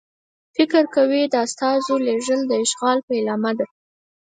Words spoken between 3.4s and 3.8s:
ده.